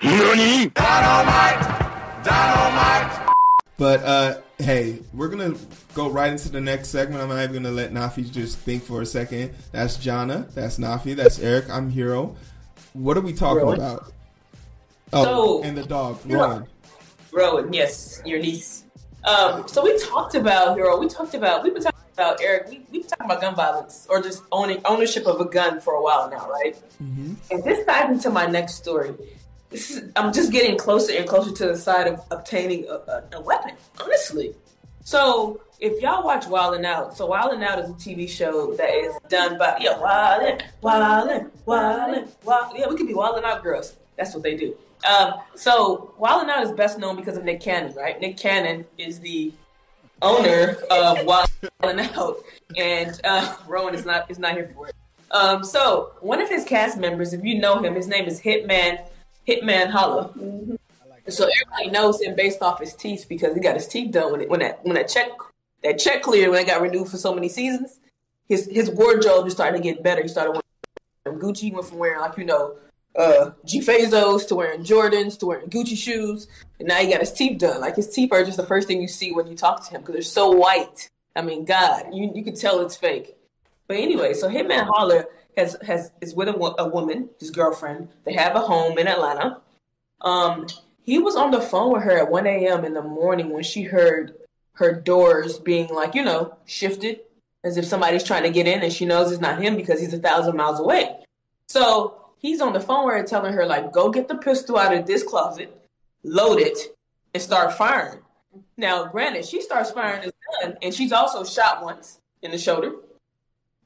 [0.00, 0.74] Dynamite!
[2.24, 3.34] Dynamite!
[3.76, 5.54] But uh, hey, we're gonna
[5.94, 7.22] go right into the next segment.
[7.22, 9.54] I'm not even gonna let Nafi just think for a second.
[9.72, 10.48] That's Jana.
[10.54, 11.14] That's Nafi.
[11.14, 11.68] That's Eric.
[11.68, 12.34] I'm Hero.
[12.94, 13.76] What are we talking really?
[13.76, 14.12] about?
[15.12, 16.66] Oh, so, and the dog, Rowan.
[17.30, 18.84] Rowan, yes, your niece.
[19.24, 20.98] Um, so we talked about Hero.
[20.98, 22.68] We talked about we've been talking about Eric.
[22.70, 25.94] We, we've been talking about gun violence or just owning ownership of a gun for
[25.94, 26.74] a while now, right?
[27.02, 27.34] Mm-hmm.
[27.50, 31.52] And this ties into my next story this is, I'm just getting closer and closer
[31.52, 34.54] to the side of obtaining a, a, a weapon, honestly.
[35.04, 38.74] So if y'all watch Wild 'N Out, so Wild 'N Out is a TV show
[38.74, 42.78] that is done by yeah, Wildin', Wildin', Wildin', Wildin'.
[42.78, 43.96] Yeah, we could be Wild 'N Out girls.
[44.16, 44.76] That's what they do.
[45.08, 48.20] Um, so Wild 'N Out is best known because of Nick Cannon, right?
[48.20, 49.52] Nick Cannon is the
[50.22, 51.50] owner of Wild
[51.82, 52.36] 'N Out,
[52.76, 54.94] and uh, Rowan is not is not here for it.
[55.30, 58.98] Um, so one of his cast members, if you know him, his name is Hitman
[59.46, 60.28] Hitman Holla.
[60.30, 60.76] Mm-hmm.
[61.28, 64.40] So everybody knows him based off his teeth because he got his teeth done when
[64.40, 65.28] it, when that when that check
[65.82, 68.00] that check cleared when it got renewed for so many seasons.
[68.48, 70.22] His his wardrobe just started to get better.
[70.22, 70.60] He started
[71.24, 71.60] wearing Gucci.
[71.60, 72.76] He went from wearing like you know
[73.16, 76.48] uh G Fazos to wearing Jordans to wearing Gucci shoes,
[76.78, 77.80] and now he got his teeth done.
[77.80, 80.00] Like his teeth are just the first thing you see when you talk to him
[80.00, 81.10] because they're so white.
[81.36, 83.36] I mean, God, you you can tell it's fake.
[83.90, 85.24] But anyway, so Hitman Holla
[85.56, 88.10] has has is with a, a woman, his girlfriend.
[88.24, 89.62] They have a home in Atlanta.
[90.20, 90.68] Um,
[91.02, 92.84] he was on the phone with her at 1 a.m.
[92.84, 94.36] in the morning when she heard
[94.74, 97.22] her doors being like, you know, shifted
[97.64, 100.14] as if somebody's trying to get in and she knows it's not him because he's
[100.14, 101.16] a thousand miles away.
[101.66, 104.94] So he's on the phone with her telling her, like, go get the pistol out
[104.94, 105.76] of this closet,
[106.22, 106.78] load it,
[107.34, 108.20] and start firing.
[108.76, 112.92] Now, granted, she starts firing his gun and she's also shot once in the shoulder.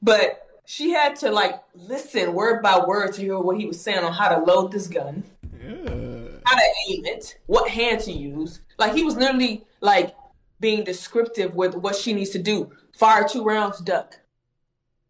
[0.01, 4.03] But she had to like listen word by word to hear what he was saying
[4.03, 6.39] on how to load this gun, yeah.
[6.45, 8.61] how to aim it, what hand to use.
[8.77, 10.15] Like he was literally like
[10.59, 12.71] being descriptive with what she needs to do.
[12.93, 14.19] Fire two rounds, duck.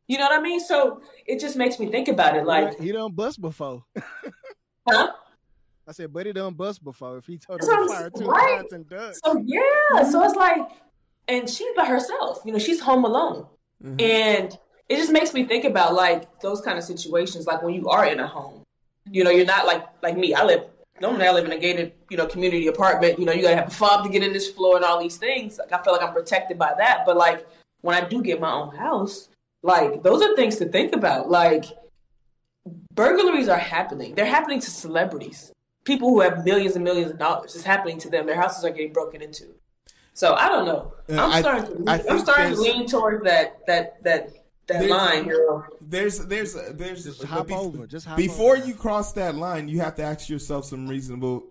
[0.07, 0.59] You know what I mean?
[0.59, 2.46] So it just makes me think about it.
[2.46, 3.84] Like he done bust before.
[4.88, 5.12] huh?
[5.88, 7.17] I said, but he done bust before.
[7.17, 8.56] If he told her to fire two right?
[8.56, 9.13] rounds and duck.
[9.23, 10.67] So yeah, so it's like,
[11.28, 12.41] and she's by herself.
[12.46, 13.47] You know, she's home alone,
[13.84, 14.00] mm-hmm.
[14.00, 14.57] and
[14.88, 18.06] it just makes me think about like those kind of situations, like when you are
[18.06, 18.62] in a home.
[19.12, 20.34] You know, you're not like like me.
[20.34, 20.66] I live
[21.01, 23.19] normally I live in a gated, you know, community apartment.
[23.19, 25.18] You know, you gotta have a fob to get in this floor and all these
[25.18, 25.57] things.
[25.57, 27.06] Like I feel like I'm protected by that.
[27.06, 27.47] But like
[27.81, 29.29] when I do get my own house,
[29.63, 31.29] like those are things to think about.
[31.29, 31.66] Like
[32.94, 34.16] burglaries are happening.
[34.16, 35.52] They're happening to celebrities.
[35.84, 37.56] People who have millions and millions of dollars.
[37.56, 38.25] It's happening to them.
[38.25, 39.56] Their houses are getting broken into.
[40.13, 40.94] So I don't know.
[41.09, 45.31] I'm starting to I'm starting to lean towards that that that that there's, line,
[45.81, 47.86] There's there's there's just hop be, over.
[47.86, 48.66] Just hop before over.
[48.66, 51.48] you cross that line, you have to ask yourself some reasonable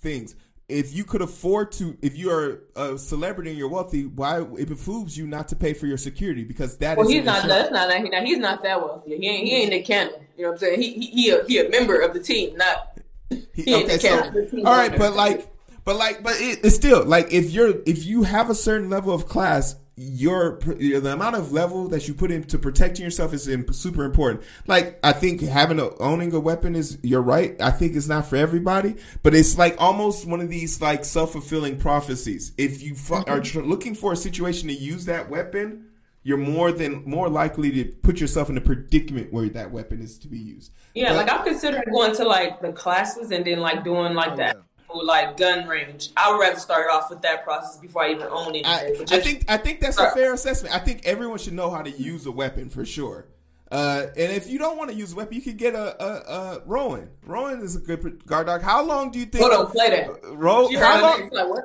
[0.00, 0.34] things.
[0.68, 4.68] If you could afford to, if you are a celebrity and you're wealthy, why it
[4.68, 7.46] behooves you not to pay for your security because that well, he's not.
[7.46, 7.88] That's not.
[7.88, 9.16] Now he's not that wealthy.
[9.16, 9.46] He ain't.
[9.46, 10.14] He ain't the Cannon.
[10.36, 10.82] You know what I'm saying?
[10.82, 12.98] He he he a, he a member of the team, not.
[13.52, 14.22] He, he okay, so
[14.58, 15.52] all right, but like,
[15.84, 19.12] but like, but it, it's still like if you're if you have a certain level
[19.12, 24.04] of class your the amount of level that you put into protecting yourself is super
[24.04, 24.44] important.
[24.66, 27.60] Like I think having a owning a weapon is you're right.
[27.60, 31.32] I think it's not for everybody, but it's like almost one of these like self
[31.32, 32.52] fulfilling prophecies.
[32.56, 33.30] If you mm-hmm.
[33.30, 35.86] are tr- looking for a situation to use that weapon,
[36.22, 40.18] you're more than more likely to put yourself in a predicament where that weapon is
[40.18, 40.72] to be used.
[40.94, 44.32] Yeah, but, like I'm considering going to like the classes and then like doing like
[44.32, 44.56] oh, that.
[44.56, 44.62] Yeah
[44.94, 46.10] like gun range.
[46.16, 48.66] I would rather start off with that process before I even own it.
[48.66, 50.12] I, I, think I think that's start.
[50.12, 50.74] a fair assessment.
[50.74, 53.26] I think everyone should know how to use a weapon for sure.
[53.70, 56.06] Uh, and if you don't want to use a weapon, you can get a, a,
[56.32, 57.10] a Rowan.
[57.22, 58.62] Rowan is a good guard dog.
[58.62, 59.44] How long do you think?
[59.44, 60.08] Hold on, play that.
[60.08, 61.28] Uh, Rowan, how long?
[61.30, 61.64] Like.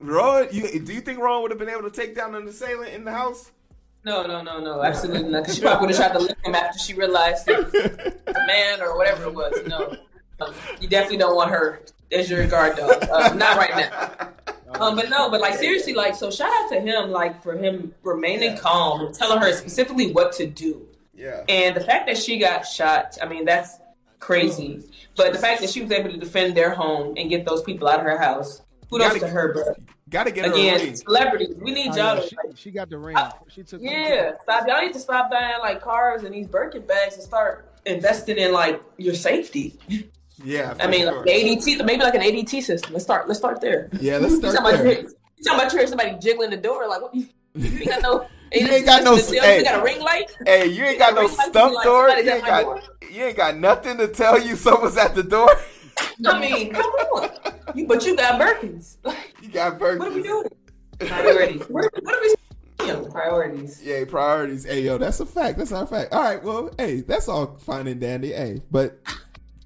[0.00, 2.92] Rowan, you, do you think Rowan would have been able to take down an assailant
[2.92, 3.50] in the house?
[4.04, 5.50] No, no, no, no, absolutely not.
[5.50, 8.80] She probably would have tried to lift him after she realized it was a man
[8.80, 9.66] or whatever it was.
[9.66, 9.96] No,
[10.40, 11.82] um, you definitely don't want her
[12.12, 13.02] as your guard dog.
[13.02, 14.28] Uh, not right now.
[14.74, 16.30] Um, but no, but like seriously, like so.
[16.30, 18.58] Shout out to him, like for him remaining yeah.
[18.58, 20.86] calm and telling her specifically what to do.
[21.14, 21.42] Yeah.
[21.48, 23.78] And the fact that she got shot, I mean, that's
[24.20, 24.84] crazy.
[25.16, 27.88] But the fact that she was able to defend their home and get those people
[27.88, 29.54] out of her house, kudos to her.
[29.54, 31.56] But gotta get again, celebrities.
[31.60, 32.20] We need oh, y'all.
[32.20, 33.16] She, like, she, got the ring.
[33.48, 33.80] she took.
[33.82, 34.68] Yeah, stop.
[34.68, 38.52] Y'all need to stop buying like cars and these Birkin bags and start investing in
[38.52, 39.78] like your safety.
[40.44, 41.24] Yeah, I mean, sure.
[41.24, 42.92] like ADT, maybe like an ADT system.
[42.92, 43.26] Let's start.
[43.26, 43.88] Let's start there.
[44.00, 45.00] Yeah, let's start you there.
[45.00, 45.08] you
[45.44, 46.88] talking about hearing somebody jiggling the door?
[46.88, 47.14] Like, what?
[47.14, 48.26] You, you got no.
[48.52, 49.16] You ain't got no.
[49.16, 50.30] Hey, you got a ring light.
[50.46, 52.08] Hey, you ain't got no stuff door.
[52.08, 52.82] You ain't got.
[53.10, 55.50] You ain't got nothing to tell you someone's at the door.
[56.24, 57.30] I mean, come on.
[57.74, 58.96] You, but you got Birkins.
[59.42, 59.98] You got Birkins.
[59.98, 60.48] What are we doing?
[61.00, 61.62] Priorities.
[61.68, 62.34] what are we
[63.10, 63.82] priorities?
[63.82, 64.64] Yeah, priorities.
[64.64, 65.58] Hey, yo, that's a fact.
[65.58, 66.12] That's our fact.
[66.12, 68.32] All right, well, hey, that's all fine and dandy.
[68.32, 68.98] Hey, but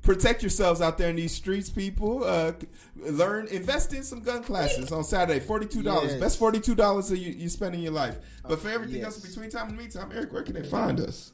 [0.02, 2.24] protect yourselves out there in these streets, people.
[2.24, 2.52] Uh,
[2.96, 5.40] learn, invest in some gun classes on Saturday.
[5.40, 6.20] Forty-two dollars, yes.
[6.20, 8.16] best forty-two dollars that you, you spend in your life.
[8.46, 9.16] But for everything yes.
[9.16, 11.32] else between time and meantime, Eric, where can they find us?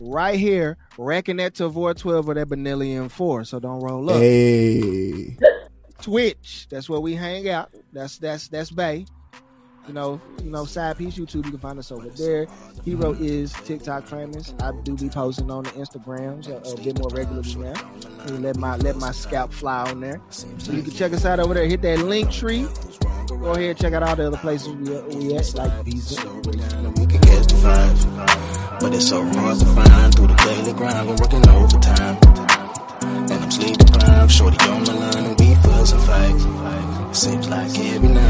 [0.00, 4.16] Right here, ranking that Tavor 12 or that Benelli M4, so don't roll up.
[4.16, 5.36] Hey.
[6.02, 7.72] Twitch, that's where we hang out.
[7.92, 9.06] That's that's that's Bay
[9.88, 11.46] you know, you know, side piece YouTube.
[11.46, 12.46] You can find us over there.
[12.84, 14.54] Hero is TikTok famous.
[14.60, 17.90] I do be posting on the Instagrams a, a bit more regularly now.
[18.26, 20.20] And let my let my scalp fly on there.
[20.28, 21.66] So you can check us out over there.
[21.66, 22.68] Hit that link tree.
[23.28, 26.22] Go ahead, check out all the other places we, uh, we at, like Visa.
[28.80, 31.08] But it's so hard to find through the daily grind.
[31.08, 32.18] We're working overtime,
[33.02, 34.32] and I'm sleep deprived.
[34.32, 37.14] Shorty on my line, and we fuss and fight.
[37.14, 38.27] Seems like every night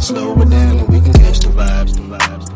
[0.00, 2.55] Slow it down and we can catch the vibes.